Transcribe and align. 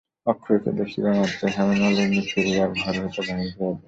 অক্ষয়কে 0.27 0.69
দেখিবামাত্র 0.79 1.41
হেমনলিনী 1.55 2.21
ফিরিয়া 2.29 2.65
ঘর 2.75 2.93
হইতে 2.97 3.21
বাহির 3.27 3.51
হইয়া 3.51 3.69
গেল। 3.69 3.79